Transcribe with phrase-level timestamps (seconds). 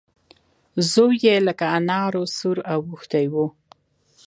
[0.91, 3.35] زوی يې لکه انار سور واوښتی و.